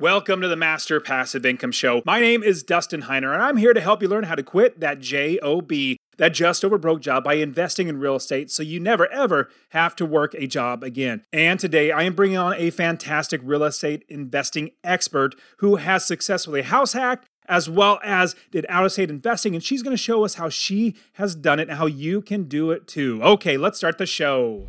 [0.00, 2.02] Welcome to the Master Passive Income Show.
[2.06, 4.78] My name is Dustin Heiner, and I'm here to help you learn how to quit
[4.78, 5.72] that JOB,
[6.18, 9.96] that just over broke job, by investing in real estate so you never ever have
[9.96, 11.24] to work a job again.
[11.32, 16.62] And today I am bringing on a fantastic real estate investing expert who has successfully
[16.62, 19.56] house hacked as well as did out of state investing.
[19.56, 22.44] And she's going to show us how she has done it and how you can
[22.44, 23.20] do it too.
[23.20, 24.68] Okay, let's start the show.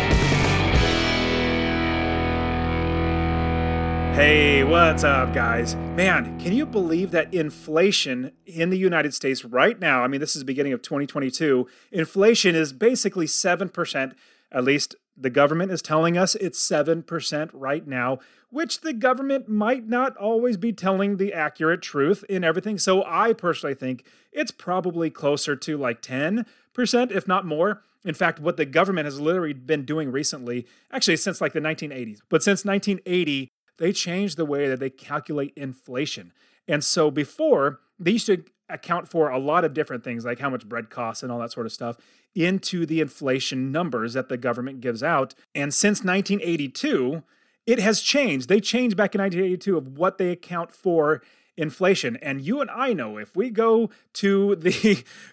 [4.13, 5.75] Hey, what's up, guys?
[5.75, 10.03] Man, can you believe that inflation in the United States right now?
[10.03, 11.65] I mean, this is the beginning of 2022.
[11.93, 14.13] Inflation is basically 7%,
[14.51, 19.87] at least the government is telling us it's 7% right now, which the government might
[19.87, 22.77] not always be telling the accurate truth in everything.
[22.77, 26.45] So I personally think it's probably closer to like 10%,
[27.11, 27.81] if not more.
[28.03, 32.19] In fact, what the government has literally been doing recently, actually since like the 1980s,
[32.27, 36.31] but since 1980, they changed the way that they calculate inflation.
[36.67, 40.51] And so before, they used to account for a lot of different things, like how
[40.51, 41.97] much bread costs and all that sort of stuff,
[42.35, 45.33] into the inflation numbers that the government gives out.
[45.55, 47.23] And since 1982,
[47.65, 48.49] it has changed.
[48.49, 51.23] They changed back in 1982 of what they account for
[51.57, 52.17] inflation.
[52.17, 54.69] And you and I know if we go to the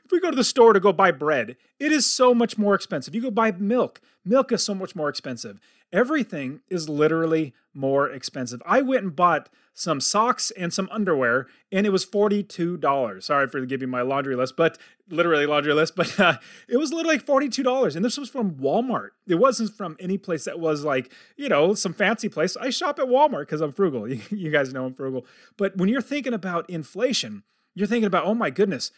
[0.07, 2.75] if we go to the store to go buy bread, it is so much more
[2.75, 3.15] expensive.
[3.15, 5.61] You go buy milk, milk is so much more expensive.
[5.93, 8.63] Everything is literally more expensive.
[8.67, 13.23] I went and bought some socks and some underwear, and it was $42.
[13.23, 14.77] Sorry for giving my laundry list, but
[15.09, 17.95] literally laundry list, but uh, it was literally $42.
[17.95, 19.11] And this was from Walmart.
[19.29, 22.57] It wasn't from any place that was like, you know, some fancy place.
[22.57, 24.09] I shop at Walmart because I'm frugal.
[24.31, 25.27] You guys know I'm frugal.
[25.57, 27.45] But when you're thinking about inflation,
[27.75, 28.91] you're thinking about, oh my goodness,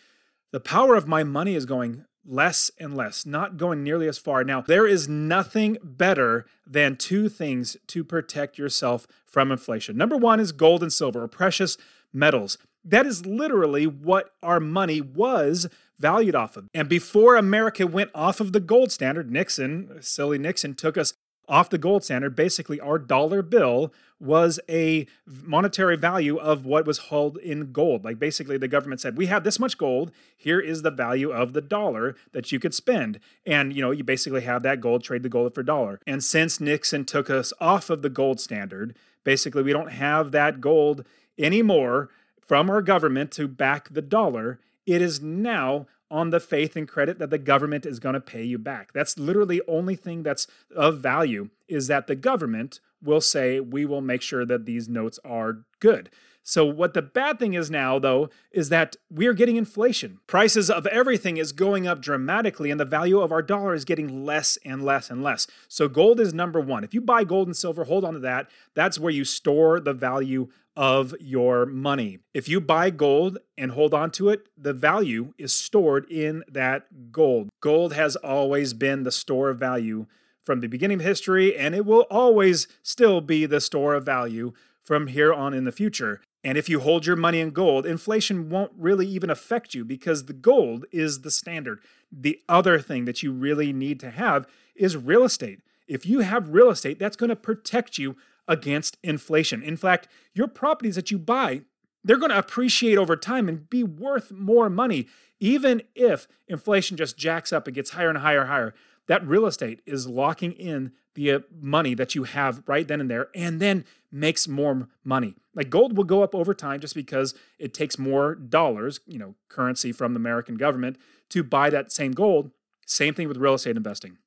[0.52, 4.44] the power of my money is going less and less, not going nearly as far.
[4.44, 9.96] Now, there is nothing better than two things to protect yourself from inflation.
[9.96, 11.76] Number one is gold and silver, or precious
[12.12, 12.58] metals.
[12.84, 16.68] That is literally what our money was valued off of.
[16.72, 21.14] And before America went off of the gold standard, Nixon, silly Nixon, took us
[21.50, 27.08] off the gold standard, basically our dollar bill was a monetary value of what was
[27.08, 28.04] held in gold.
[28.04, 31.52] Like basically the government said, we have this much gold, here is the value of
[31.52, 33.18] the dollar that you could spend.
[33.44, 36.00] And you know, you basically have that gold, trade the gold for dollar.
[36.06, 38.94] And since Nixon took us off of the gold standard,
[39.24, 41.04] basically we don't have that gold
[41.36, 42.10] anymore
[42.46, 44.60] from our government to back the dollar.
[44.86, 48.42] It is now on the faith and credit that the government is going to pay
[48.42, 48.92] you back.
[48.92, 54.00] That's literally only thing that's of value is that the government will say we will
[54.00, 56.10] make sure that these notes are good.
[56.42, 60.18] So what the bad thing is now though is that we are getting inflation.
[60.26, 64.24] Prices of everything is going up dramatically and the value of our dollar is getting
[64.24, 65.46] less and less and less.
[65.68, 66.82] So gold is number 1.
[66.82, 68.48] If you buy gold and silver, hold on to that.
[68.74, 72.18] That's where you store the value of your money.
[72.32, 77.12] If you buy gold and hold on to it, the value is stored in that
[77.12, 77.50] gold.
[77.60, 80.06] Gold has always been the store of value
[80.42, 84.52] from the beginning of history, and it will always still be the store of value
[84.82, 86.22] from here on in the future.
[86.42, 90.24] And if you hold your money in gold, inflation won't really even affect you because
[90.24, 91.80] the gold is the standard.
[92.10, 95.60] The other thing that you really need to have is real estate.
[95.86, 98.16] If you have real estate, that's going to protect you
[98.48, 99.62] against inflation.
[99.62, 101.62] In fact, your properties that you buy,
[102.02, 105.08] they're going to appreciate over time and be worth more money,
[105.40, 108.74] even if inflation just jacks up and gets higher and higher and higher.
[109.10, 113.10] That real estate is locking in the uh, money that you have right then and
[113.10, 115.34] there and then makes more money.
[115.52, 119.34] Like gold will go up over time just because it takes more dollars, you know,
[119.48, 120.96] currency from the American government
[121.30, 122.52] to buy that same gold.
[122.86, 124.18] Same thing with real estate investing.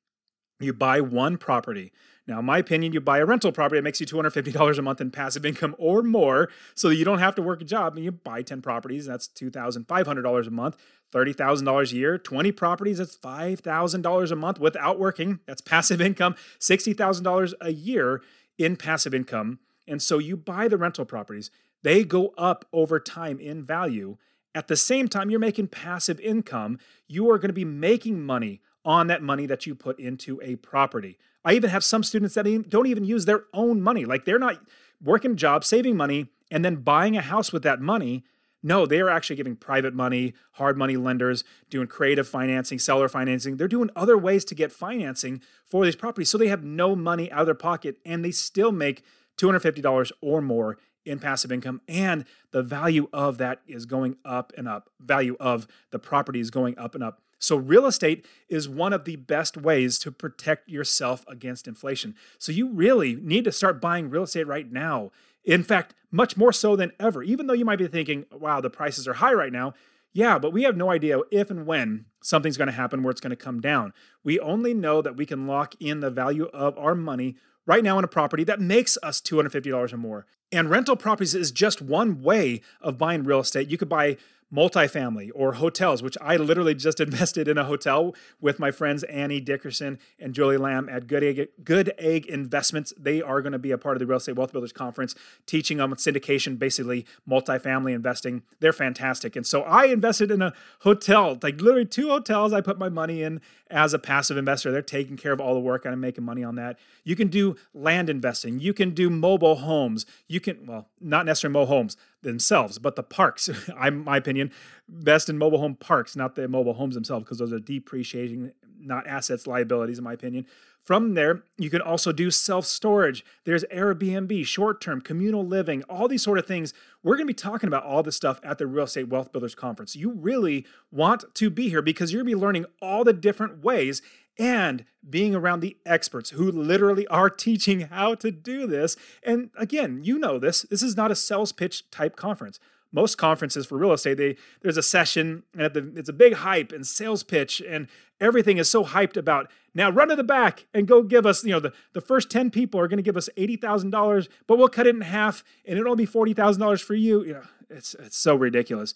[0.60, 1.92] You buy one property.
[2.26, 5.00] Now, in my opinion, you buy a rental property, it makes you $250 a month
[5.00, 7.96] in passive income or more, so that you don't have to work a job.
[7.96, 10.76] And you buy 10 properties, that's $2,500 a month,
[11.12, 12.18] $30,000 a year.
[12.18, 15.40] 20 properties, that's $5,000 a month without working.
[15.46, 18.22] That's passive income, $60,000 a year
[18.56, 19.58] in passive income.
[19.86, 21.50] And so you buy the rental properties,
[21.82, 24.16] they go up over time in value.
[24.54, 26.78] At the same time, you're making passive income.
[27.06, 30.56] You are going to be making money on that money that you put into a
[30.56, 31.18] property.
[31.44, 34.04] I even have some students that don't even use their own money.
[34.04, 34.60] Like they're not
[35.02, 38.24] working jobs, saving money, and then buying a house with that money.
[38.62, 43.58] No, they are actually giving private money, hard money lenders, doing creative financing, seller financing.
[43.58, 46.30] They're doing other ways to get financing for these properties.
[46.30, 49.02] So they have no money out of their pocket and they still make
[49.36, 54.66] $250 or more in passive income and the value of that is going up and
[54.66, 58.92] up value of the property is going up and up so real estate is one
[58.92, 63.80] of the best ways to protect yourself against inflation so you really need to start
[63.80, 65.10] buying real estate right now
[65.44, 68.70] in fact much more so than ever even though you might be thinking wow the
[68.70, 69.74] prices are high right now
[70.14, 73.20] yeah, but we have no idea if and when something's going to happen where it's
[73.20, 73.92] going to come down.
[74.22, 77.98] We only know that we can lock in the value of our money right now
[77.98, 80.26] in a property that makes us $250 or more.
[80.52, 83.68] And rental properties is just one way of buying real estate.
[83.68, 84.16] You could buy
[84.54, 89.40] multifamily or hotels, which I literally just invested in a hotel with my friends Annie
[89.40, 92.92] Dickerson and Julie Lamb at Good Egg, Good Egg Investments.
[92.98, 95.14] They are going to be a part of the Real Estate Wealth Builders Conference,
[95.46, 98.42] teaching on syndication, basically multifamily investing.
[98.60, 99.36] They're fantastic.
[99.36, 103.22] And so I invested in a hotel, like literally two hotels I put my money
[103.22, 103.40] in
[103.70, 104.70] as a passive investor.
[104.70, 106.78] They're taking care of all the work and I'm making money on that.
[107.02, 108.60] You can do land investing.
[108.60, 110.06] You can do mobile homes.
[110.28, 113.48] You can, well, not necessarily mobile homes themselves, but the parks.
[113.78, 114.50] I'm my opinion,
[114.88, 119.06] best in mobile home parks, not the mobile homes themselves, because those are depreciating, not
[119.06, 120.46] assets, liabilities, in my opinion.
[120.84, 123.24] From there, you can also do self storage.
[123.44, 126.74] There's Airbnb, short term, communal living, all these sort of things.
[127.02, 129.54] We're going to be talking about all this stuff at the Real Estate Wealth Builders
[129.54, 129.96] Conference.
[129.96, 133.64] You really want to be here because you're going to be learning all the different
[133.64, 134.02] ways
[134.38, 138.96] and being around the experts who literally are teaching how to do this.
[139.22, 140.62] And again, you know this.
[140.62, 142.58] This is not a sales pitch type conference
[142.94, 146.86] most conferences for real estate, they there's a session and it's a big hype and
[146.86, 147.88] sales pitch and
[148.20, 151.50] everything is so hyped about now run to the back and go give us, you
[151.50, 154.86] know, the, the first 10 people are going to give us $80,000, but we'll cut
[154.86, 157.24] it in half and it'll be $40,000 for you.
[157.24, 158.94] You know, it's, it's so ridiculous.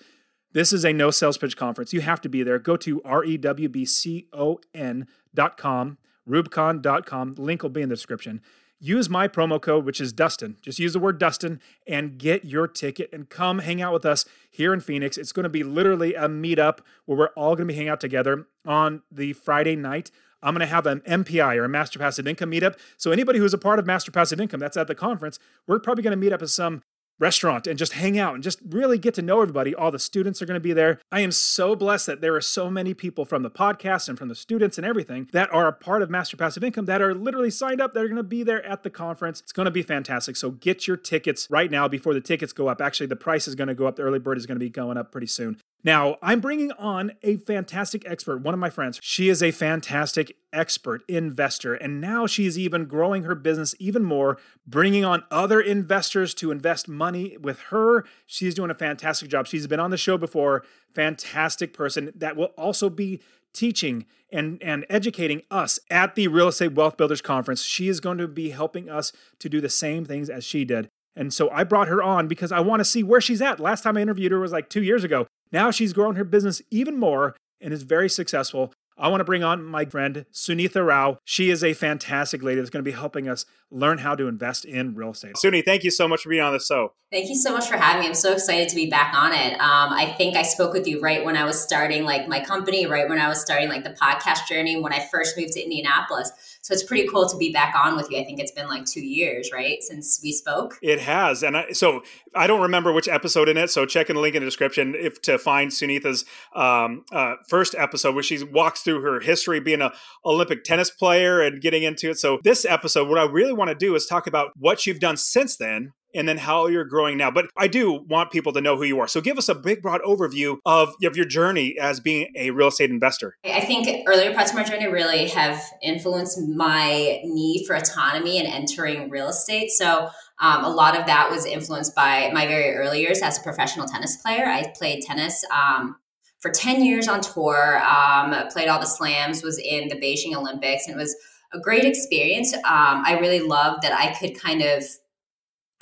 [0.53, 1.93] This is a no sales pitch conference.
[1.93, 2.59] You have to be there.
[2.59, 5.99] Go to R-E-W-B-C-O-N.com,
[6.29, 7.35] RubeCon.com.
[7.37, 8.41] Link will be in the description
[8.81, 10.57] use my promo code, which is Dustin.
[10.63, 14.25] Just use the word Dustin and get your ticket and come hang out with us
[14.51, 15.19] here in Phoenix.
[15.19, 18.01] It's going to be literally a meetup where we're all going to be hanging out
[18.01, 20.11] together on the Friday night.
[20.43, 22.79] I'm going to have an MPI or a Master Passive Income meetup.
[22.97, 26.05] So anybody who's a part of Master Passive Income that's at the conference, we're probably
[26.05, 26.83] going to meet up at some
[27.19, 29.75] restaurant and just hang out and just really get to know everybody.
[29.75, 31.01] All the students are going to be there.
[31.11, 34.29] I am so blessed that there are so many people from the podcast and from
[34.29, 37.51] the students and everything that are a part of Master Passive Income that are literally
[37.51, 37.95] signed up.
[37.95, 39.41] They're going to be there at the conference.
[39.41, 40.37] It's going to be fantastic.
[40.37, 42.81] So get your tickets right now before the tickets go up.
[42.81, 43.97] Actually, the price is going to go up.
[43.97, 45.59] The early bird is going to be going up pretty soon.
[45.85, 48.99] Now, I'm bringing on a fantastic expert, one of my friends.
[49.01, 54.39] She is a fantastic expert investor, and now she's even growing her business even more,
[54.67, 58.05] bringing on other investors to invest money with her.
[58.27, 59.47] She's doing a fantastic job.
[59.47, 60.65] She's been on the show before,
[60.95, 63.21] fantastic person that will also be
[63.55, 67.63] teaching and, and educating us at the Real Estate Wealth Builders Conference.
[67.63, 70.89] She is going to be helping us to do the same things as she did.
[71.19, 73.59] And so I brought her on because I want to see where she's at.
[73.59, 75.27] Last time I interviewed her was like two years ago.
[75.51, 78.73] Now she's grown her business even more and is very successful.
[78.97, 81.19] I want to bring on my friend Sunitha Rao.
[81.25, 84.65] She is a fantastic lady that's going to be helping us learn how to invest
[84.65, 85.35] in real estate.
[85.35, 86.93] Suni, thank you so much for being on the show.
[87.13, 88.09] Thank you so much for having me.
[88.09, 89.53] I'm so excited to be back on it.
[89.55, 92.87] Um, I think I spoke with you right when I was starting like my company,
[92.87, 96.58] right when I was starting like the podcast journey when I first moved to Indianapolis.
[96.69, 98.19] So it's pretty cool to be back on with you.
[98.19, 100.79] I think it's been like two years, right, since we spoke.
[100.83, 102.03] It has, and I, so
[102.35, 103.71] I don't remember which episode in it.
[103.71, 107.75] So check in the link in the description if to find Sunitha's um, uh, first
[107.75, 109.93] episode where she walks through her history being an
[110.27, 112.19] Olympic tennis player and getting into it.
[112.19, 115.17] So this episode, what I really want to do is talk about what you've done
[115.17, 117.31] since then and then how you're growing now.
[117.31, 119.09] But I do want people to know who you are.
[119.09, 122.69] So give us a big, broad overview of, of your journey as being a real
[122.69, 123.37] estate investor.
[123.45, 128.47] I think earlier parts of my journey really have influenced my need for autonomy and
[128.47, 129.71] entering real estate.
[129.71, 130.09] So
[130.41, 133.87] um, a lot of that was influenced by my very early years as a professional
[133.87, 134.47] tennis player.
[134.47, 135.97] I played tennis um,
[136.41, 140.87] for 10 years on tour, um, played all the slams, was in the Beijing Olympics,
[140.87, 141.17] and it was
[141.53, 142.55] a great experience.
[142.55, 144.85] Um, I really loved that I could kind of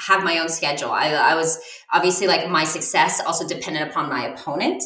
[0.00, 0.90] have my own schedule.
[0.90, 1.58] I, I was
[1.92, 4.82] obviously like my success also depended upon my opponent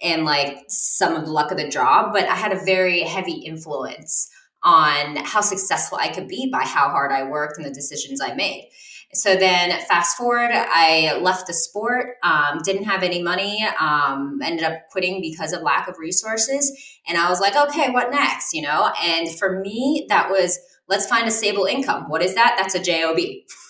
[0.00, 3.32] and like some of the luck of the job, but I had a very heavy
[3.32, 4.30] influence
[4.62, 8.34] on how successful I could be by how hard I worked and the decisions I
[8.34, 8.68] made.
[9.14, 14.64] So then, fast forward, I left the sport, um, didn't have any money, um, ended
[14.64, 16.72] up quitting because of lack of resources.
[17.06, 18.54] And I was like, okay, what next?
[18.54, 18.90] You know?
[19.02, 22.08] And for me, that was let's find a stable income.
[22.08, 22.56] What is that?
[22.58, 23.18] That's a JOB.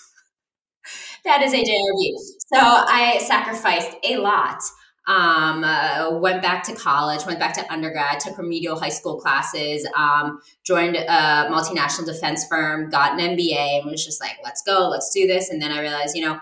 [1.25, 2.19] that is a JOB.
[2.53, 4.61] So I sacrificed a lot.
[5.05, 9.85] Um, uh, went back to college, went back to undergrad, took remedial high school classes,
[9.97, 14.87] um, joined a multinational defense firm, got an MBA, and was just like, let's go,
[14.87, 15.49] let's do this.
[15.49, 16.39] And then I realized, you know,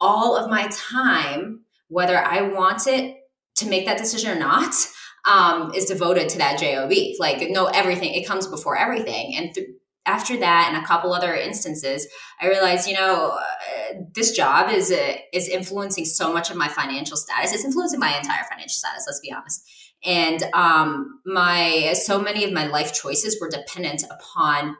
[0.00, 3.16] all of my time, whether I want it
[3.56, 4.74] to make that decision or not,
[5.24, 6.90] um, is devoted to that job.
[7.18, 9.68] Like, no, everything it comes before everything, and th-
[10.06, 12.06] after that and a couple other instances,
[12.40, 16.68] I realized, you know, uh, this job is uh, is influencing so much of my
[16.68, 17.52] financial status.
[17.52, 19.04] It's influencing my entire financial status.
[19.06, 19.62] Let's be honest.
[20.04, 24.76] And um, my so many of my life choices were dependent upon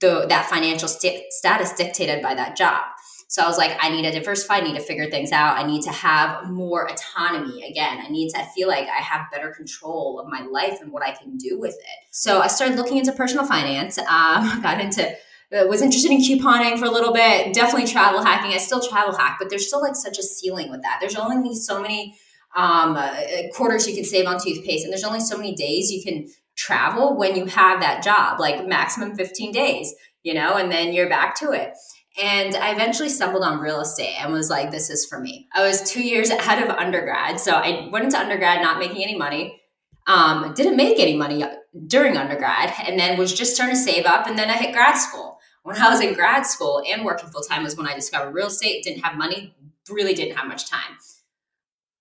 [0.00, 2.84] the that financial st- status dictated by that job.
[3.28, 5.58] So I was like, I need to diversify, I need to figure things out.
[5.58, 7.98] I need to have more autonomy again.
[8.04, 11.12] I need to feel like I have better control of my life and what I
[11.12, 11.98] can do with it.
[12.12, 13.98] So I started looking into personal finance.
[13.98, 15.14] Um, got into
[15.54, 18.52] uh, was interested in couponing for a little bit, definitely travel hacking.
[18.52, 20.98] I still travel hack, but there's still like such a ceiling with that.
[21.00, 22.16] There's only so many
[22.56, 23.14] um, uh,
[23.52, 26.26] quarters you can save on toothpaste, and there's only so many days you can
[26.56, 31.08] travel when you have that job, like maximum 15 days, you know, and then you're
[31.08, 31.72] back to it.
[32.20, 35.48] And I eventually stumbled on real estate and was like, this is for me.
[35.52, 37.40] I was two years out of undergrad.
[37.40, 39.60] So I went into undergrad not making any money.
[40.06, 41.44] Um, didn't make any money
[41.86, 44.26] during undergrad and then was just starting to save up.
[44.26, 45.38] And then I hit grad school.
[45.62, 48.48] When I was in grad school and working full time was when I discovered real
[48.48, 49.56] estate, didn't have money,
[49.88, 50.98] really didn't have much time.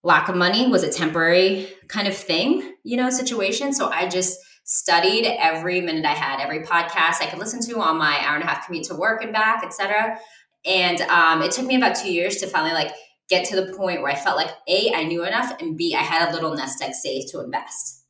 [0.04, 3.74] Lack of money was a temporary kind of thing, you know, situation.
[3.74, 7.98] So I just studied every minute I had, every podcast I could listen to on
[7.98, 10.18] my hour and a half commute to work and back, etc.
[10.66, 12.94] And um, it took me about two years to finally like
[13.30, 16.02] get to the point where I felt like a I knew enough, and b I
[16.02, 18.06] had a little nest egg saved to invest.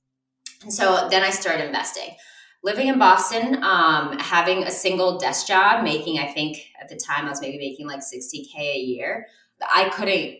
[0.61, 2.15] And so then I started investing.
[2.63, 7.25] Living in Boston, um, having a single desk job, making I think at the time
[7.25, 9.27] I was maybe making like 60k a year.
[9.61, 10.37] I couldn't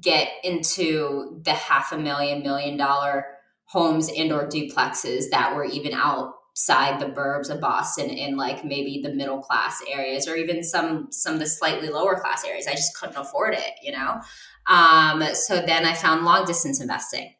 [0.00, 3.26] get into the half a million million dollar
[3.72, 9.00] homes and or duplexes that were even outside the burbs of Boston in like maybe
[9.02, 12.66] the middle class areas or even some some of the slightly lower class areas.
[12.66, 14.20] I just couldn't afford it, you know.
[14.68, 17.32] Um, so then I found long distance investing.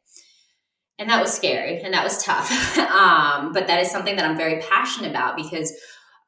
[0.99, 2.51] And that was scary and that was tough.
[2.79, 5.73] um, but that is something that I'm very passionate about because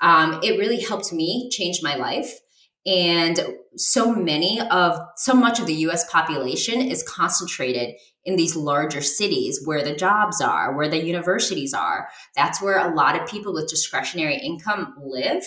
[0.01, 2.41] um, it really helped me change my life.
[2.85, 3.41] And
[3.77, 9.61] so many of so much of the US population is concentrated in these larger cities
[9.65, 12.09] where the jobs are, where the universities are.
[12.35, 15.45] That's where a lot of people with discretionary income live.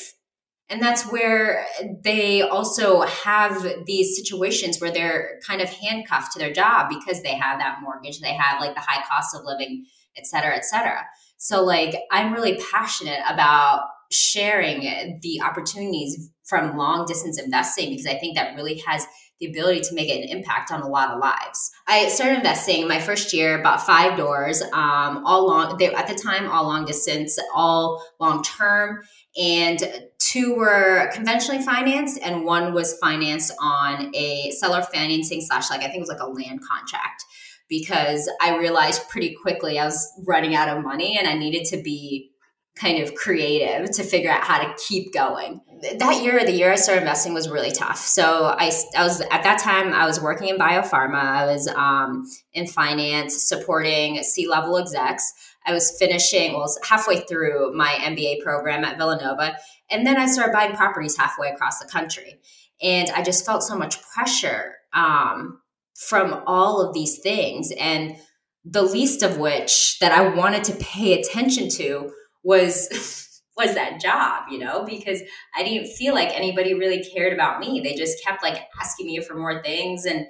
[0.69, 1.65] And that's where
[2.03, 7.35] they also have these situations where they're kind of handcuffed to their job because they
[7.35, 9.85] have that mortgage, they have like the high cost of living,
[10.17, 11.05] et cetera, et cetera.
[11.37, 18.15] So, like, I'm really passionate about sharing the opportunities from long distance investing because I
[18.15, 19.05] think that really has
[19.39, 21.71] the ability to make an impact on a lot of lives.
[21.87, 26.15] I started investing my first year, about five doors, um, all long, they, at the
[26.15, 29.01] time, all long distance, all long term.
[29.39, 35.81] And two were conventionally financed, and one was financed on a seller financing slash, like,
[35.81, 37.23] I think it was like a land contract
[37.69, 41.81] because I realized pretty quickly I was running out of money and I needed to
[41.81, 42.31] be
[42.75, 45.61] kind of creative to figure out how to keep going.
[45.99, 47.97] That year, the year I started investing was really tough.
[47.97, 51.19] So I, I was at that time I was working in biopharma.
[51.19, 55.31] I was um, in finance, supporting C level execs.
[55.65, 59.57] I was finishing, well, halfway through my MBA program at Villanova,
[59.91, 62.39] and then I started buying properties halfway across the country.
[62.81, 65.59] And I just felt so much pressure um,
[65.95, 68.15] from all of these things, and
[68.63, 72.11] the least of which that I wanted to pay attention to
[72.43, 75.21] was was that job, you know, because
[75.55, 77.81] I didn't feel like anybody really cared about me.
[77.81, 80.27] They just kept like asking me for more things and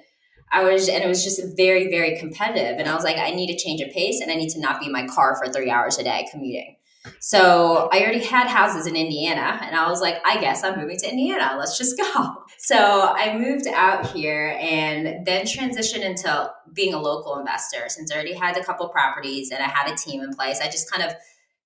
[0.50, 3.48] I was and it was just very very competitive and I was like I need
[3.48, 5.70] to change a pace and I need to not be in my car for 3
[5.70, 6.76] hours a day commuting.
[7.20, 10.98] So I already had houses in Indiana and I was like I guess I'm moving
[10.98, 11.56] to Indiana.
[11.58, 12.44] Let's just go.
[12.60, 18.16] So I moved out here and then transitioned into being a local investor since I
[18.16, 20.60] already had a couple properties and I had a team in place.
[20.60, 21.14] I just kind of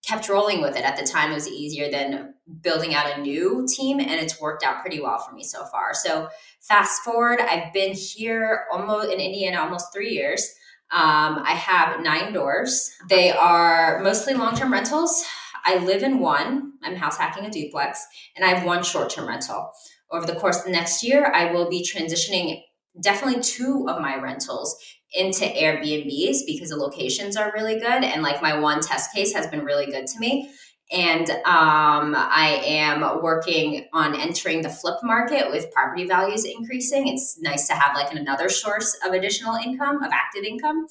[0.04, 0.84] kept rolling with it.
[0.84, 4.64] At the time, it was easier than building out a new team, and it's worked
[4.64, 5.94] out pretty well for me so far.
[5.94, 6.28] So,
[6.60, 10.42] fast forward, I've been here almost in Indiana almost three years.
[10.90, 12.92] Um, I have nine doors.
[13.08, 15.24] They are mostly long term rentals.
[15.64, 16.72] I live in one.
[16.82, 18.04] I'm house hacking a duplex,
[18.36, 19.70] and I have one short term rental.
[20.10, 22.60] Over the course of the next year, I will be transitioning
[23.00, 24.76] definitely two of my rentals
[25.14, 28.04] into Airbnbs because the locations are really good.
[28.04, 30.50] And like my one test case has been really good to me.
[30.90, 37.08] And um, I am working on entering the flip market with property values increasing.
[37.08, 40.86] It's nice to have like another source of additional income, of active income.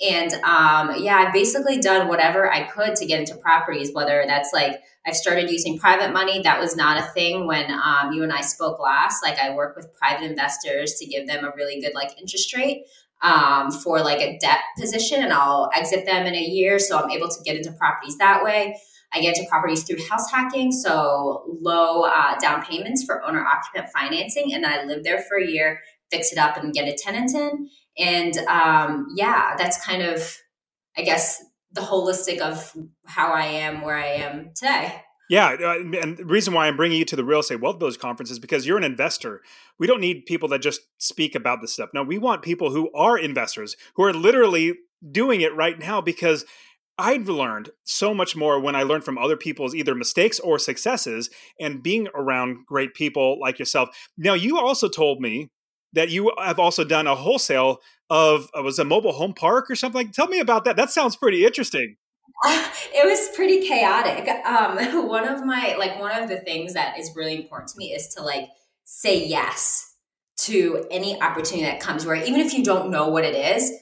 [0.00, 4.52] And um, yeah, I've basically done whatever I could to get into properties, whether that's
[4.54, 6.40] like I've started using private money.
[6.42, 9.22] That was not a thing when um, you and I spoke last.
[9.22, 12.84] Like I work with private investors to give them a really good like interest rate
[13.22, 16.78] um, for like a debt position, and I'll exit them in a year.
[16.78, 18.76] So I'm able to get into properties that way.
[19.14, 23.90] I get into properties through house hacking, so low uh, down payments for owner occupant
[23.94, 26.96] financing, and then I live there for a year, fix it up, and get a
[26.96, 27.68] tenant in.
[27.98, 30.38] And um, yeah, that's kind of,
[30.96, 32.74] I guess, the holistic of
[33.06, 35.02] how I am where I am today.
[35.32, 37.96] Yeah, uh, and the reason why I'm bringing you to the Real Estate Wealth Builders
[37.96, 39.40] Conference is because you're an investor.
[39.78, 41.88] We don't need people that just speak about this stuff.
[41.94, 44.74] No, we want people who are investors, who are literally
[45.10, 46.44] doing it right now because
[46.98, 51.30] I've learned so much more when I learned from other people's either mistakes or successes
[51.58, 53.88] and being around great people like yourself.
[54.18, 55.48] Now, you also told me
[55.94, 57.78] that you have also done a wholesale
[58.10, 60.10] of uh, was a mobile home park or something.
[60.12, 60.76] Tell me about that.
[60.76, 61.96] That sounds pretty interesting.
[62.46, 64.28] it was pretty chaotic.
[64.46, 67.92] Um, one of my like one of the things that is really important to me
[67.92, 68.48] is to like
[68.84, 69.94] say yes
[70.38, 72.04] to any opportunity that comes.
[72.04, 73.72] Where even if you don't know what it is,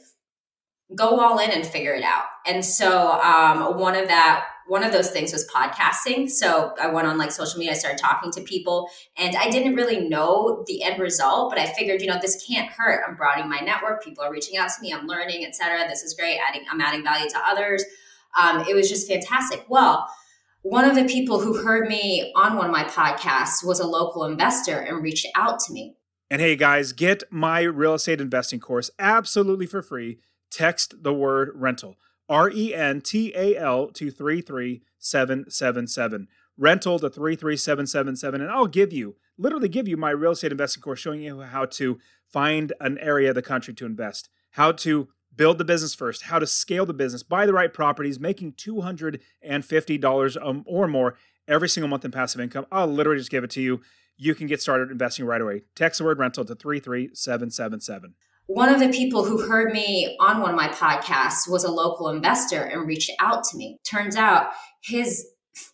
[0.95, 2.25] go all in and figure it out.
[2.47, 6.31] And so um, one of that one of those things was podcasting.
[6.31, 8.89] So I went on like social media, I started talking to people,
[9.19, 12.71] and I didn't really know the end result, but I figured, you know, this can't
[12.71, 13.03] hurt.
[13.05, 14.05] I'm broadening my network.
[14.05, 14.93] People are reaching out to me.
[14.93, 15.89] I'm learning, etc.
[15.89, 16.39] This is great.
[16.39, 17.85] Adding, I'm adding value to others.
[18.41, 19.65] Um, it was just fantastic.
[19.69, 20.09] Well,
[20.63, 24.25] one of the people who heard me on one of my podcasts was a local
[24.25, 25.97] investor and reached out to me.
[26.31, 30.19] And hey, guys, get my real estate investing course absolutely for free.
[30.51, 31.97] Text the word rental
[32.29, 36.29] R E N T A L to 33777.
[36.57, 38.41] Rental to 33777.
[38.41, 41.65] And I'll give you, literally give you my real estate investing course showing you how
[41.65, 46.23] to find an area of the country to invest, how to build the business first,
[46.23, 51.17] how to scale the business, buy the right properties, making $250 um, or more
[51.49, 52.67] every single month in passive income.
[52.71, 53.81] I'll literally just give it to you.
[54.17, 55.63] You can get started investing right away.
[55.75, 58.15] Text the word rental to 33777
[58.53, 62.09] one of the people who heard me on one of my podcasts was a local
[62.09, 63.79] investor and reached out to me.
[63.85, 64.51] Turns out
[64.83, 65.25] his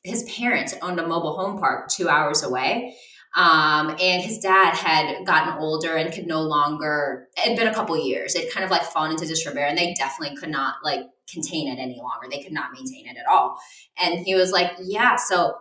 [0.02, 2.94] his parents owned a mobile home park two hours away.
[3.34, 7.74] Um, and his dad had gotten older and could no longer it had been a
[7.74, 11.00] couple years it kind of like fallen into disrepair and they definitely could not like
[11.30, 13.58] contain it any longer they could not maintain it at all
[13.98, 15.54] and he was like yeah so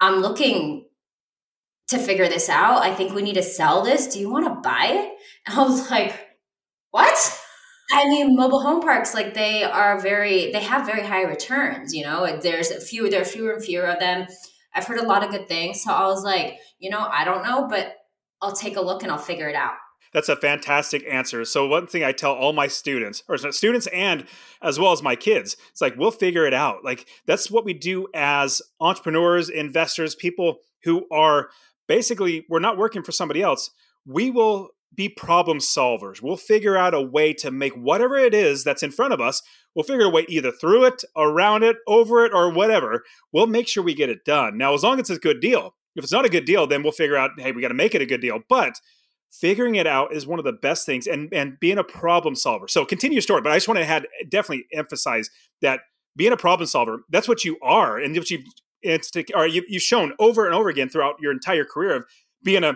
[0.00, 0.84] i'm looking
[1.88, 4.60] to figure this out i think we need to sell this do you want to
[4.60, 5.12] buy it
[5.46, 6.28] and i was like
[6.90, 7.40] what?
[7.90, 11.94] I mean, mobile home parks, like they are very, they have very high returns.
[11.94, 14.26] You know, there's a few, there are fewer and fewer of them.
[14.78, 15.82] I've heard a lot of good things.
[15.82, 17.96] So I was like, you know, I don't know, but
[18.40, 19.72] I'll take a look and I'll figure it out.
[20.12, 21.44] That's a fantastic answer.
[21.44, 24.24] So one thing I tell all my students, or students and
[24.62, 26.84] as well as my kids, it's like we'll figure it out.
[26.84, 31.50] Like that's what we do as entrepreneurs, investors, people who are
[31.88, 33.70] basically we're not working for somebody else.
[34.06, 36.22] We will be problem solvers.
[36.22, 39.42] We'll figure out a way to make whatever it is that's in front of us,
[39.74, 43.04] we'll figure a way either through it, around it, over it, or whatever.
[43.32, 44.58] We'll make sure we get it done.
[44.58, 45.74] Now, as long as it's a good deal.
[45.94, 47.94] If it's not a good deal, then we'll figure out, hey, we got to make
[47.94, 48.40] it a good deal.
[48.48, 48.74] But
[49.32, 52.68] figuring it out is one of the best things and and being a problem solver.
[52.68, 55.28] So continue your story, but I just want to had definitely emphasize
[55.60, 55.80] that
[56.16, 57.98] being a problem solver, that's what you are.
[57.98, 58.40] And what you
[58.82, 62.04] it's to, or you, you've shown over and over again throughout your entire career of
[62.42, 62.74] being a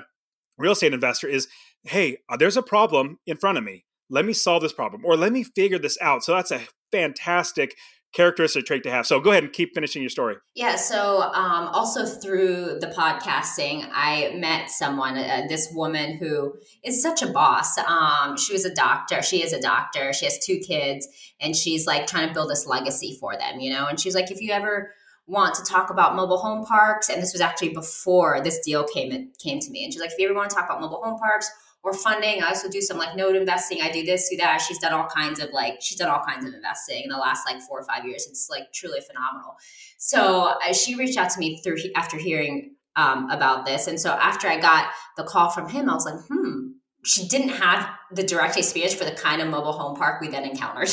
[0.58, 1.48] real estate investor is
[1.84, 3.84] hey, uh, there's a problem in front of me.
[4.10, 6.22] Let me solve this problem or let me figure this out.
[6.24, 7.74] So that's a fantastic
[8.12, 9.06] characteristic trait to have.
[9.06, 10.36] So go ahead and keep finishing your story.
[10.54, 10.76] Yeah.
[10.76, 17.22] So um, also through the podcasting, I met someone, uh, this woman who is such
[17.22, 17.78] a boss.
[17.78, 19.22] Um, she was a doctor.
[19.22, 20.12] She is a doctor.
[20.12, 21.08] She has two kids,
[21.40, 23.60] and she's like trying to build this legacy for them.
[23.60, 24.92] You know, and she's like, if you ever
[25.26, 29.30] want to talk about mobile home parks, and this was actually before this deal came
[29.42, 31.18] came to me, and she's like, if you ever want to talk about mobile home
[31.18, 31.50] parks
[31.82, 32.42] or funding.
[32.42, 33.80] I also do some like note investing.
[33.82, 34.60] I do this, do that.
[34.60, 37.46] She's done all kinds of like, she's done all kinds of investing in the last
[37.46, 38.26] like four or five years.
[38.28, 39.56] It's like truly phenomenal.
[39.98, 43.86] So uh, she reached out to me through after hearing um, about this.
[43.86, 46.72] And so after I got the call from him, I was like, hmm,
[47.04, 50.44] she didn't have the direct experience for the kind of mobile home park we then
[50.44, 50.90] encountered.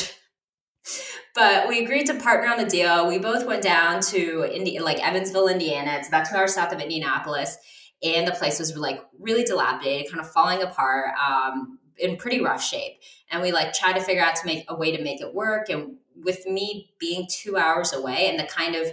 [1.35, 3.07] but we agreed to partner on the deal.
[3.07, 5.97] We both went down to Indi- like Evansville, Indiana.
[5.99, 7.57] It's about two hours south of Indianapolis
[8.03, 12.63] and the place was like really dilapidated, kind of falling apart, um, in pretty rough
[12.63, 12.93] shape.
[13.29, 15.69] And we like tried to figure out to make a way to make it work.
[15.69, 18.87] And with me being two hours away and the kind of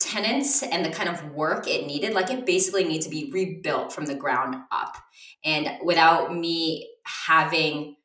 [0.00, 3.92] tenants and the kind of work it needed, like it basically needed to be rebuilt
[3.92, 4.96] from the ground up.
[5.44, 7.96] And without me having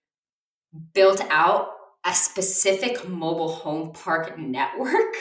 [0.93, 1.69] built out
[2.05, 5.15] a specific mobile home park network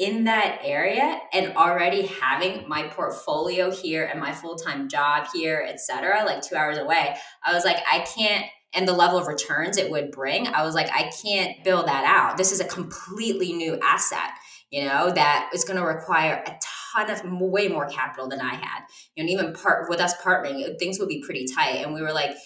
[0.00, 6.24] in that area and already having my portfolio here and my full-time job here etc
[6.24, 9.90] like 2 hours away i was like i can't and the level of returns it
[9.90, 12.38] would bring i was like i can't build that out.
[12.38, 14.30] This is a completely new asset
[14.70, 16.58] you know that is going to require a
[16.94, 18.82] ton of way more capital than i had.
[19.14, 21.84] You know, and even part with us partnering things would be pretty tight.
[21.84, 22.36] And we were like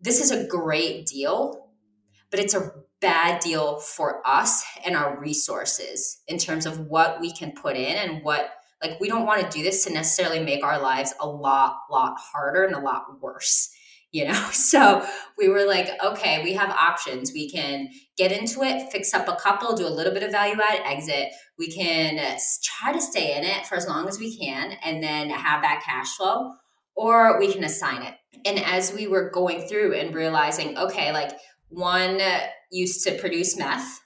[0.00, 1.68] this is a great deal
[2.30, 7.32] but it's a bad deal for us and our resources in terms of what we
[7.32, 8.50] can put in and what
[8.82, 12.14] like we don't want to do this to necessarily make our lives a lot lot
[12.16, 13.70] harder and a lot worse
[14.12, 14.48] you know?
[14.52, 17.32] So we were like okay we have options.
[17.32, 20.54] We can get into it fix up a couple do a little bit of value
[20.54, 21.28] add exit.
[21.58, 25.02] We can uh, try to stay in it for as long as we can and
[25.02, 26.52] then have that cash flow
[26.94, 28.14] or we can assign it.
[28.44, 31.32] And as we were going through and realizing okay like
[31.72, 32.20] one
[32.70, 34.00] used to produce meth.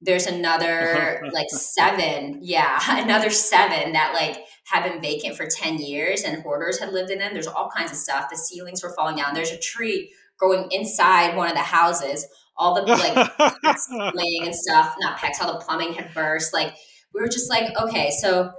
[0.00, 6.22] There's another like seven, yeah, another seven that like have been vacant for 10 years
[6.22, 7.32] and hoarders had lived in them.
[7.32, 8.30] There's all kinds of stuff.
[8.30, 9.34] The ceilings were falling down.
[9.34, 12.26] There's a tree growing inside one of the houses.
[12.56, 13.14] All the like
[14.14, 16.52] laying and stuff, not PEX, all the plumbing had burst.
[16.52, 16.74] Like
[17.14, 18.50] we were just like, okay, so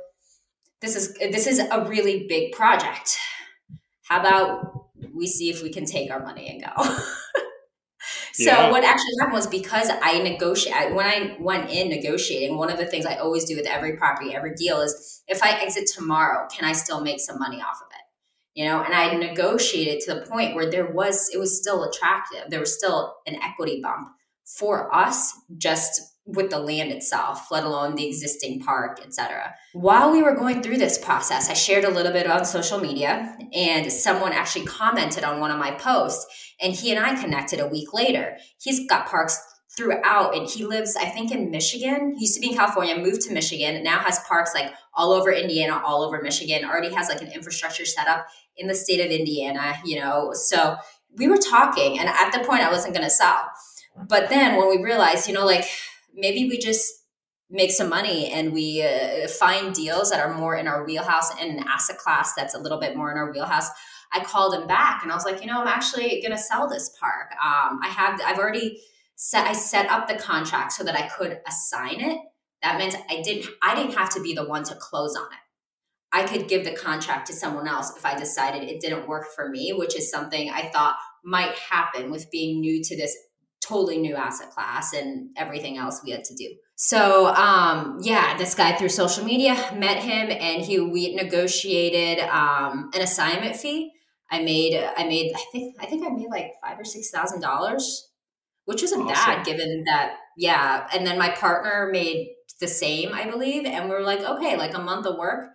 [0.81, 3.17] this is this is a really big project.
[4.03, 6.97] How about we see if we can take our money and go?
[8.39, 8.71] So yeah.
[8.71, 12.85] what actually happened was because I negotiate when I went in negotiating, one of the
[12.85, 16.63] things I always do with every property, every deal is if I exit tomorrow, can
[16.63, 18.59] I still make some money off of it?
[18.59, 22.49] You know, and I negotiated to the point where there was it was still attractive.
[22.49, 24.07] There was still an equity bump
[24.57, 29.53] for us just with the land itself, let alone the existing park, etc.
[29.73, 33.35] While we were going through this process, I shared a little bit on social media
[33.53, 37.67] and someone actually commented on one of my posts and he and I connected a
[37.67, 38.37] week later.
[38.61, 39.41] He's got parks
[39.75, 42.15] throughout and he lives I think in Michigan.
[42.15, 45.13] He used to be in California, moved to Michigan, and now has parks like all
[45.13, 46.63] over Indiana, all over Michigan.
[46.65, 50.31] Already has like an infrastructure set up in the state of Indiana, you know.
[50.33, 50.75] So
[51.15, 53.49] we were talking and at the point I wasn't going to sell.
[54.07, 55.65] But then when we realized, you know, like
[56.13, 56.91] maybe we just
[57.49, 61.57] make some money and we uh, find deals that are more in our wheelhouse and
[61.57, 63.69] an asset class that's a little bit more in our wheelhouse.
[64.13, 66.69] I called him back and I was like, you know, I'm actually going to sell
[66.69, 67.31] this park.
[67.43, 68.79] Um, I have, I've already
[69.15, 72.19] set, I set up the contract so that I could assign it.
[72.61, 75.39] That meant I didn't, I didn't have to be the one to close on it.
[76.11, 79.47] I could give the contract to someone else if I decided it didn't work for
[79.49, 83.15] me, which is something I thought might happen with being new to this
[83.69, 86.55] totally new asset class and everything else we had to do.
[86.75, 92.89] So um, yeah, this guy through social media met him and he we negotiated um,
[92.93, 93.91] an assignment fee.
[94.31, 97.41] I made I made I think I think I made like five or six thousand
[97.41, 98.09] dollars,
[98.65, 99.13] which wasn't awesome.
[99.13, 100.87] bad given that yeah.
[100.93, 102.29] And then my partner made
[102.59, 105.51] the same, I believe, and we were like, okay, like a month of work,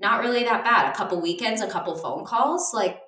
[0.00, 0.92] not really that bad.
[0.92, 2.98] A couple weekends, a couple phone calls, like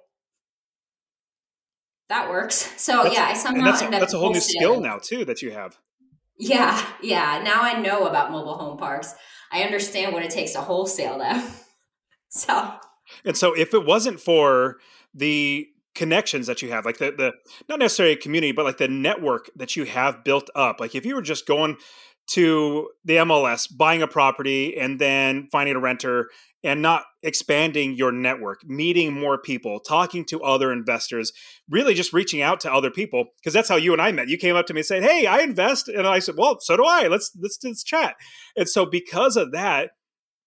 [2.08, 2.72] that works.
[2.78, 5.42] So that's, yeah, I somehow that's, a, that's a whole new skill now too that
[5.42, 5.78] you have.
[6.38, 7.42] Yeah, yeah.
[7.42, 9.14] Now I know about mobile home parks.
[9.52, 11.42] I understand what it takes to wholesale them.
[12.30, 12.74] so
[13.24, 14.76] and so if it wasn't for
[15.14, 17.32] the connections that you have, like the the
[17.68, 21.04] not necessarily a community, but like the network that you have built up, like if
[21.04, 21.76] you were just going
[22.28, 26.28] to the MLS, buying a property and then finding a renter
[26.64, 31.32] and not expanding your network, meeting more people, talking to other investors,
[31.68, 34.28] really just reaching out to other people because that's how you and I met.
[34.28, 36.76] You came up to me and said, "Hey, I invest," and I said, "Well, so
[36.76, 37.06] do I.
[37.06, 38.16] Let's let's let's chat."
[38.56, 39.90] And so because of that,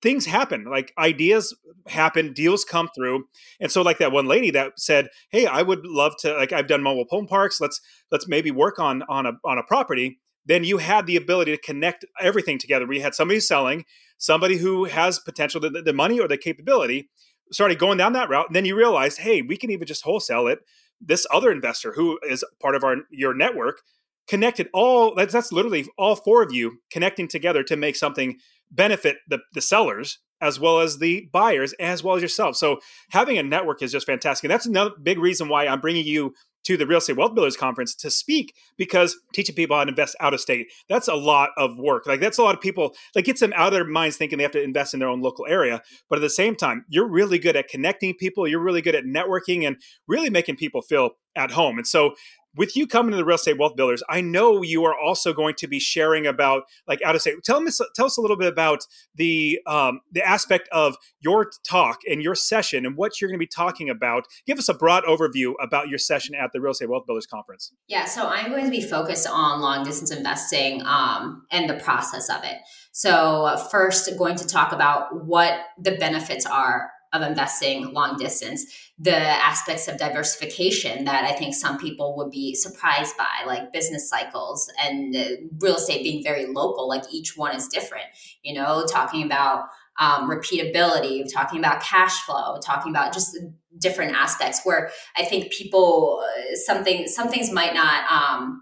[0.02, 0.66] things happen.
[0.66, 1.56] Like ideas
[1.88, 3.26] happen, deals come through,
[3.60, 6.68] and so like that one lady that said, "Hey, I would love to like I've
[6.68, 7.62] done mobile home parks.
[7.62, 7.80] Let's
[8.12, 11.62] let's maybe work on on a on a property." Then you had the ability to
[11.62, 12.88] connect everything together.
[12.88, 13.86] We had somebody selling
[14.22, 17.10] somebody who has potential, the, the money or the capability,
[17.52, 18.48] started going down that route.
[18.48, 20.60] And then you realized, hey, we can even just wholesale it.
[21.02, 23.82] This other investor who is part of our your network
[24.28, 28.38] connected all that's, that's literally all four of you connecting together to make something
[28.70, 33.40] benefit the, the sellers as well as the buyers as well as yourself so having
[33.40, 36.78] a network is just fantastic and that's another big reason why i'm bringing you to
[36.78, 40.34] the Real Estate Wealth Builders Conference to speak because teaching people how to invest out
[40.34, 42.06] of state, that's a lot of work.
[42.06, 44.44] Like that's a lot of people, like gets them out of their minds thinking they
[44.44, 45.82] have to invest in their own local area.
[46.10, 49.06] But at the same time, you're really good at connecting people, you're really good at
[49.06, 51.78] networking and really making people feel at home.
[51.78, 52.16] And so
[52.56, 55.56] with you coming to the real estate wealth builders, I know you are also going
[55.56, 57.36] to be sharing about like out of state.
[57.44, 58.86] Tell us tell us a little bit about
[59.16, 63.44] the um, the aspect of your talk and your session and what you're going to
[63.44, 64.26] be talking about.
[64.46, 67.72] Give us a broad overview about your session at the Real Estate Wealth Builders Conference.
[67.88, 72.30] Yeah, so I'm going to be focused on long distance investing um, and the process
[72.30, 72.58] of it.
[72.92, 78.66] So first, going to talk about what the benefits are of investing long distance,
[78.98, 84.10] the aspects of diversification that I think some people would be surprised by, like business
[84.10, 85.16] cycles and
[85.60, 88.06] real estate being very local, like each one is different,
[88.44, 89.66] you know, talking about
[90.00, 93.38] um, repeatability, talking about cash flow, talking about just
[93.78, 98.62] different aspects where I think people, uh, something, some things might not um,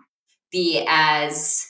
[0.51, 1.65] be as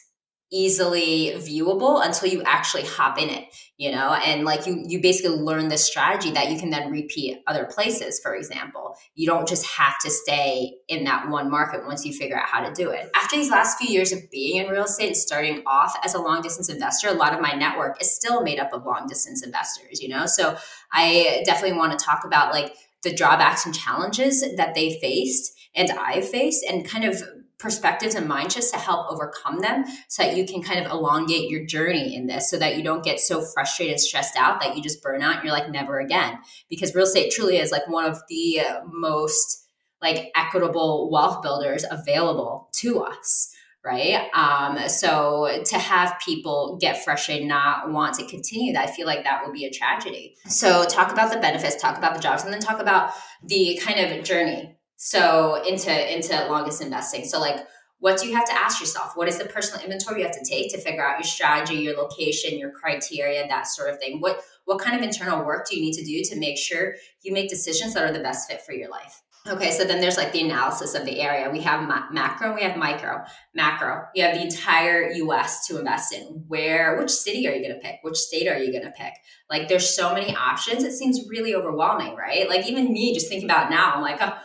[0.51, 3.45] easily viewable until you actually hop in it
[3.79, 4.13] you know?
[4.13, 8.19] And like you you basically learn this strategy that you can then repeat other places
[8.19, 8.95] for example.
[9.15, 12.59] You don't just have to stay in that one market once you figure out how
[12.59, 13.09] to do it.
[13.15, 16.21] After these last few years of being in real estate and starting off as a
[16.21, 19.43] long distance investor a lot of my network is still made up of long distance
[19.43, 20.25] investors you know?
[20.25, 20.57] So
[20.91, 25.89] i definitely want to talk about like the drawbacks and challenges that they faced and
[25.91, 27.23] i faced and kind of
[27.59, 31.49] perspectives and mind shifts to help overcome them so that you can kind of elongate
[31.49, 34.75] your journey in this so that you don't get so frustrated and stressed out that
[34.75, 36.39] you just burn out and you're like never again.
[36.69, 39.67] Because real estate truly is like one of the most
[40.01, 44.29] like equitable wealth builders available to us right?
[44.33, 49.23] Um so to have people get frustrated not want to continue that i feel like
[49.23, 50.35] that would be a tragedy.
[50.47, 53.11] So talk about the benefits talk about the jobs and then talk about
[53.43, 57.23] the kind of journey so into into longest investing.
[57.23, 57.65] So like
[57.99, 59.15] what do you have to ask yourself?
[59.15, 61.95] What is the personal inventory you have to take to figure out your strategy your
[61.95, 64.19] location your criteria that sort of thing?
[64.19, 67.31] What what kind of internal work do you need to do to make sure you
[67.31, 69.21] make decisions that are the best fit for your life?
[69.47, 71.49] Okay so then there's like the analysis of the area.
[71.49, 73.23] We have ma- macro and we have micro.
[73.55, 76.43] Macro you have the entire us to invest in.
[76.49, 77.99] Where which city are you going to pick?
[78.01, 79.13] Which state are you going to pick?
[79.49, 80.83] Like there's so many options.
[80.83, 82.49] It seems really overwhelming right?
[82.49, 84.37] Like even me just thinking about now i'm like oh,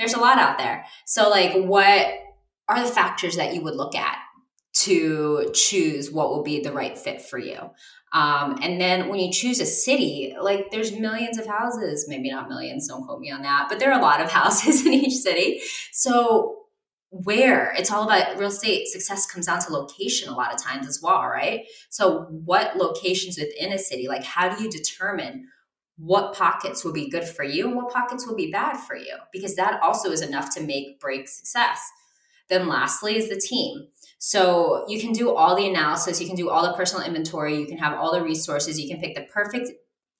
[0.00, 0.86] there's a lot out there.
[1.04, 2.08] So, like, what
[2.68, 4.16] are the factors that you would look at
[4.72, 7.58] to choose what will be the right fit for you?
[8.12, 12.48] Um, and then when you choose a city, like there's millions of houses, maybe not
[12.48, 15.14] millions, don't quote me on that, but there are a lot of houses in each
[15.14, 15.60] city.
[15.92, 16.56] So
[17.10, 20.88] where it's all about real estate success comes down to location a lot of times
[20.88, 21.66] as well, right?
[21.90, 25.48] So what locations within a city, like how do you determine
[26.00, 29.14] what pockets will be good for you and what pockets will be bad for you
[29.32, 31.90] because that also is enough to make break success.
[32.48, 33.88] Then lastly is the team.
[34.18, 37.66] So you can do all the analysis you can do all the personal inventory you
[37.66, 39.70] can have all the resources you can pick the perfect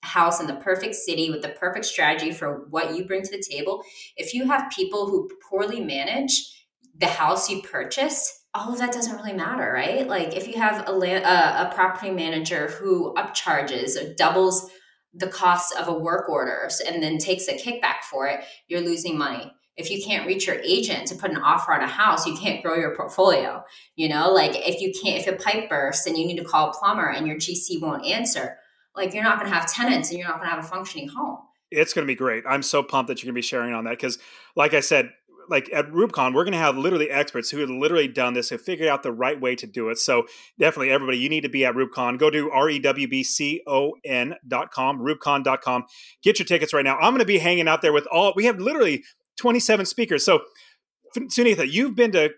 [0.03, 3.43] house in the perfect city with the perfect strategy for what you bring to the
[3.47, 3.83] table.
[4.17, 6.65] If you have people who poorly manage
[6.95, 10.05] the house you purchased all of that doesn't really matter, right?
[10.05, 14.69] Like if you have a, a, uh, a property manager who upcharges or doubles
[15.13, 19.17] the cost of a work order and then takes a kickback for it, you're losing
[19.17, 19.51] money.
[19.77, 22.61] If you can't reach your agent to put an offer on a house, you can't
[22.61, 23.63] grow your portfolio.
[23.95, 26.69] You know, like if you can't, if a pipe bursts and you need to call
[26.69, 28.57] a plumber and your GC won't answer,
[28.95, 31.07] like you're not going to have tenants and you're not going to have a functioning
[31.07, 31.39] home.
[31.71, 32.43] It's going to be great.
[32.45, 34.19] I'm so pumped that you're going to be sharing on that because,
[34.57, 35.11] like I said,
[35.51, 38.61] like at RubeCon, we're going to have literally experts who have literally done this, have
[38.61, 39.97] figured out the right way to do it.
[39.97, 40.25] So
[40.57, 42.17] definitely, everybody, you need to be at RubeCon.
[42.17, 45.83] Go to R-E-W-B-C-O-N dot com, RubeCon.com.
[46.23, 46.95] Get your tickets right now.
[46.95, 49.03] I'm going to be hanging out there with all, we have literally
[49.37, 50.23] 27 speakers.
[50.23, 50.41] So
[51.17, 52.31] Sunitha, you've been to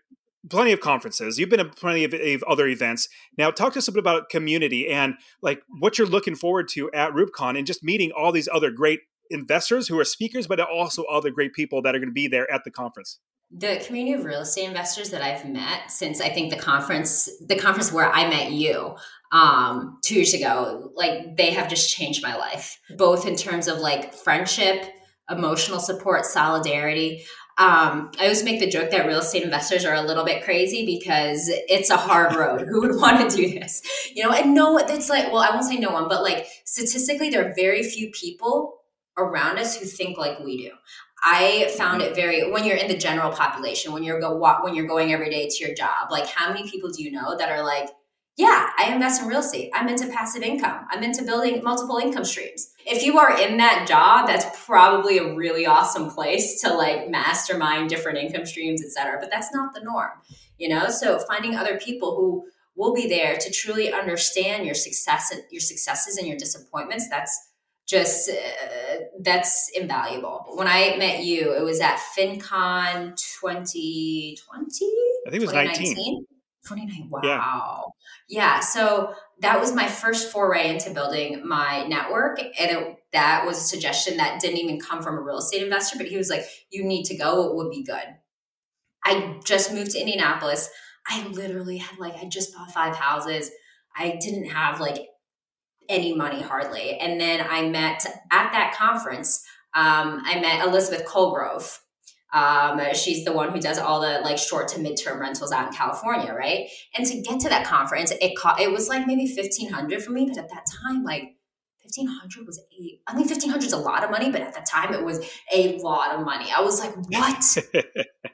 [0.50, 1.38] plenty of conferences.
[1.38, 3.08] You've been to plenty of, of, other events.
[3.38, 6.92] Now, talk to us a bit about community and like what you're looking forward to
[6.92, 11.04] at RubeCon and just meeting all these other great investors who are speakers, but also
[11.04, 13.20] other great people that are going to be there at the conference?
[13.56, 17.56] The community of real estate investors that I've met since I think the conference, the
[17.56, 18.96] conference where I met you
[19.32, 23.78] um, two years ago, like they have just changed my life, both in terms of
[23.80, 24.86] like friendship,
[25.30, 27.24] emotional support, solidarity.
[27.60, 30.86] Um, I always make the joke that real estate investors are a little bit crazy
[30.88, 32.62] because it's a hard road.
[32.68, 33.84] Who would want to do this?
[34.16, 37.30] You know, and no, it's like, well, I won't say no one, but like statistically,
[37.30, 38.80] there are very few people
[39.18, 40.72] around us who think like we do.
[41.24, 42.12] I found mm-hmm.
[42.12, 45.30] it very when you're in the general population, when you're go when you're going every
[45.30, 47.90] day to your job, like how many people do you know that are like,
[48.36, 49.70] yeah, I invest in real estate.
[49.74, 50.86] I'm into passive income.
[50.90, 52.74] I'm into building multiple income streams.
[52.86, 57.90] If you are in that job, that's probably a really awesome place to like mastermind
[57.90, 59.18] different income streams, et cetera.
[59.20, 60.10] But that's not the norm,
[60.58, 60.90] you know.
[60.90, 62.46] So finding other people who
[62.76, 67.08] will be there to truly understand your success, your successes and your disappointments.
[67.08, 67.52] That's
[67.88, 68.34] just uh,
[69.20, 70.46] that's invaluable.
[70.56, 74.38] When I met you, it was at FinCon 2020.
[75.28, 76.26] I think it was 19.
[76.66, 77.10] 29.
[77.10, 77.94] Wow.
[78.28, 78.56] Yeah.
[78.56, 78.60] yeah.
[78.62, 82.40] So that was my first foray into building my network.
[82.40, 85.98] And it, that was a suggestion that didn't even come from a real estate investor,
[85.98, 87.50] but he was like, you need to go.
[87.50, 88.16] It would be good.
[89.04, 90.70] I just moved to Indianapolis.
[91.06, 93.52] I literally had like, I just bought five houses.
[93.98, 95.08] I didn't have like
[95.90, 96.98] any money hardly.
[96.98, 99.44] And then I met at that conference,
[99.76, 101.80] um, I met Elizabeth Colegrove.
[102.34, 105.74] Um, she's the one who does all the like short to midterm rentals out in
[105.74, 106.68] California, right?
[106.98, 110.12] And to get to that conference, it cost it was like maybe fifteen hundred for
[110.12, 111.36] me, but at that time, like
[111.84, 114.56] fifteen hundred was a I mean fifteen hundred is a lot of money, but at
[114.56, 116.48] the time it was a lot of money.
[116.56, 117.58] I was like, what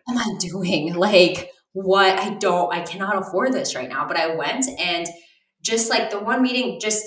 [0.10, 0.94] am I doing?
[0.96, 4.08] Like, what I don't, I cannot afford this right now.
[4.08, 5.08] But I went and
[5.62, 7.06] just like the one meeting, just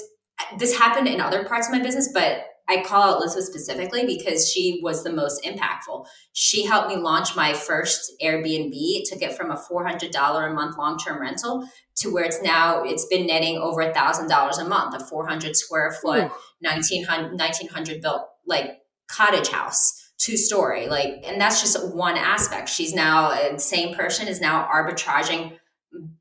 [0.59, 4.51] this happened in other parts of my business, but I call out Elizabeth specifically because
[4.51, 6.07] she was the most impactful.
[6.33, 8.73] She helped me launch my first Airbnb.
[8.73, 12.83] It took it from a $400 a month long term rental to where it's now,
[12.85, 18.23] it's been netting over a $1,000 a month, a 400 square foot, 1900, 1900 built
[18.47, 23.59] like cottage house two story like and that's just one aspect she's now the uh,
[23.59, 25.59] same person is now arbitraging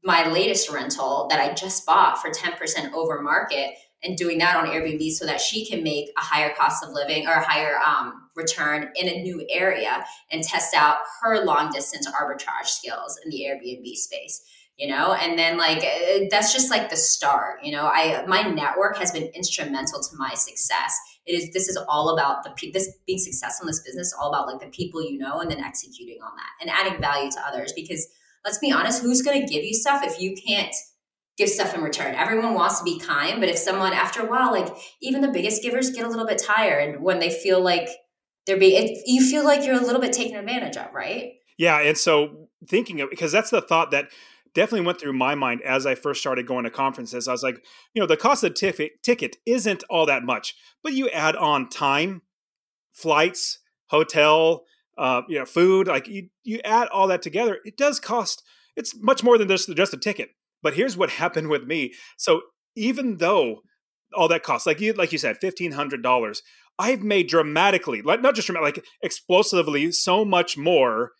[0.03, 4.65] my latest rental that i just bought for 10% over market and doing that on
[4.65, 8.29] Airbnb so that she can make a higher cost of living or a higher um,
[8.35, 13.43] return in a new area and test out her long distance arbitrage skills in the
[13.43, 14.43] Airbnb space.
[14.77, 17.59] You know, and then like uh, that's just like the start.
[17.61, 20.97] You know, I my network has been instrumental to my success.
[21.27, 24.47] It is this is all about the this being successful in this business, all about
[24.47, 27.73] like the people you know, and then executing on that and adding value to others.
[27.75, 28.07] Because
[28.43, 30.73] let's be honest, who's going to give you stuff if you can't
[31.37, 32.13] give stuff in return.
[32.15, 35.63] Everyone wants to be kind, but if someone after a while, like even the biggest
[35.63, 37.87] givers get a little bit tired when they feel like
[38.45, 41.33] they're being, you feel like you're a little bit taken advantage of, right?
[41.57, 41.79] Yeah.
[41.79, 44.09] And so thinking of, because that's the thought that
[44.53, 47.27] definitely went through my mind as I first started going to conferences.
[47.27, 47.63] I was like,
[47.93, 51.35] you know, the cost of the ticket ticket isn't all that much, but you add
[51.35, 52.23] on time,
[52.93, 54.65] flights, hotel,
[54.97, 58.43] uh, you know, food, like you, you add all that together, it does cost.
[58.75, 60.31] It's much more than just just a ticket.
[60.61, 61.93] But here's what happened with me.
[62.17, 62.41] So
[62.75, 63.61] even though
[64.13, 66.41] all that costs, like you like you said, fifteen hundred dollars,
[66.77, 71.11] I've made dramatically, like not just dramatic, like explosively, so much more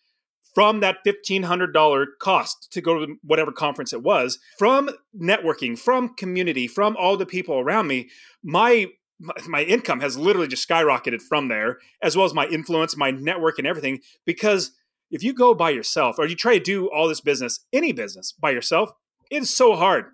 [0.54, 6.66] from that $1500 cost to go to whatever conference it was from networking from community
[6.66, 8.08] from all the people around me
[8.42, 8.86] my
[9.46, 13.58] my income has literally just skyrocketed from there as well as my influence my network
[13.58, 14.72] and everything because
[15.10, 18.32] if you go by yourself or you try to do all this business any business
[18.32, 18.90] by yourself
[19.32, 20.06] it's so hard.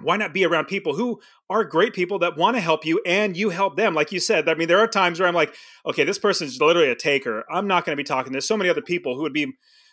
[0.00, 3.36] Why not be around people who are great people that want to help you and
[3.36, 3.94] you help them?
[3.94, 5.54] Like you said, I mean, there are times where I'm like,
[5.86, 7.44] okay, this person's literally a taker.
[7.50, 8.32] I'm not going to be talking.
[8.32, 9.52] There's so many other people who would be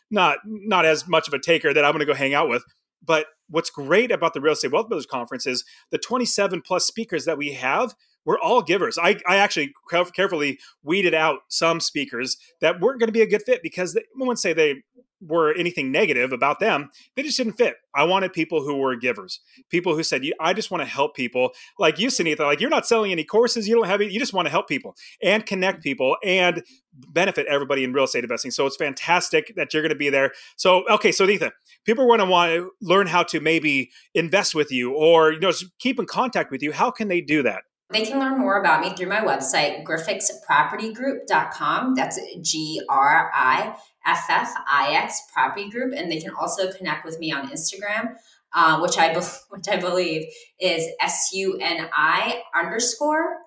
[0.09, 2.63] not not as much of a taker that I'm going to go hang out with.
[3.03, 7.25] But what's great about the Real Estate Wealth Builders Conference is the 27 plus speakers
[7.25, 7.95] that we have
[8.25, 8.97] we're all givers.
[8.97, 9.73] I, I actually
[10.13, 14.01] carefully weeded out some speakers that weren't going to be a good fit because they,
[14.01, 14.83] I wouldn't say they
[15.21, 16.89] were anything negative about them.
[17.15, 17.75] They just didn't fit.
[17.93, 21.51] I wanted people who were givers, people who said, "I just want to help people."
[21.77, 23.67] Like you, Sunitha, like you're not selling any courses.
[23.67, 24.11] You don't have it.
[24.11, 25.83] You just want to help people and connect mm.
[25.83, 28.51] people and benefit everybody in real estate investing.
[28.51, 30.31] So it's fantastic that you're going to be there.
[30.55, 31.51] So okay, so Sunitha,
[31.85, 35.51] people want to want to learn how to maybe invest with you or you know
[35.79, 36.71] keep in contact with you.
[36.71, 37.63] How can they do that?
[37.91, 41.95] They can learn more about me through my website, griffixpropertygroup.com.
[41.95, 45.93] That's G R I F F I X Property Group.
[45.95, 48.15] And they can also connect with me on Instagram,
[48.53, 50.27] uh, which, I be- which I believe
[50.59, 53.37] is S U N I underscore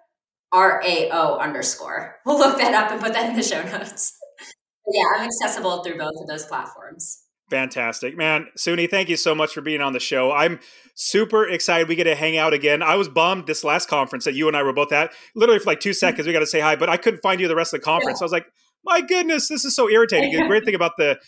[0.53, 2.17] R A O underscore.
[2.25, 4.17] We'll look that up and put that in the show notes.
[4.93, 7.25] yeah, I'm accessible through both of those platforms.
[7.51, 8.47] Fantastic, man.
[8.59, 10.33] Suni, thank you so much for being on the show.
[10.33, 10.61] I'm
[10.95, 12.83] super excited we get to hang out again.
[12.83, 15.13] I was bummed this last conference that you and I were both at.
[15.35, 17.49] Literally for like two seconds, we got to say hi, but I couldn't find you
[17.49, 18.21] the rest of the conference.
[18.21, 18.25] Yeah.
[18.25, 18.47] I was like,
[18.85, 20.33] my goodness, this is so irritating.
[20.33, 21.19] the great thing about the,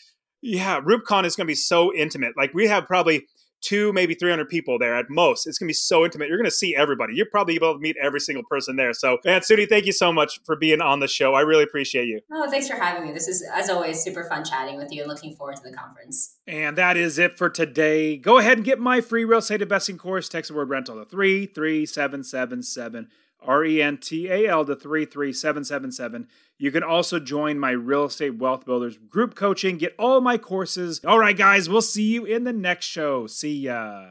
[0.42, 2.32] yeah, REWBCON is going to be so intimate.
[2.36, 3.26] Like we have probably
[3.66, 5.46] two, maybe 300 people there at most.
[5.46, 6.28] It's going to be so intimate.
[6.28, 7.14] You're going to see everybody.
[7.14, 8.92] You're probably able to meet every single person there.
[8.92, 11.34] So, man, Suni, thank you so much for being on the show.
[11.34, 12.20] I really appreciate you.
[12.32, 13.12] Oh, thanks for having me.
[13.12, 16.36] This is, as always, super fun chatting with you and looking forward to the conference.
[16.46, 18.16] And that is it for today.
[18.16, 20.28] Go ahead and get my free real estate investing course.
[20.28, 23.08] Text the word rental to 33777.
[23.42, 26.28] R E N T A L to 33777.
[26.58, 31.00] You can also join my Real Estate Wealth Builders group coaching, get all my courses.
[31.04, 33.26] All right, guys, we'll see you in the next show.
[33.26, 34.04] See ya.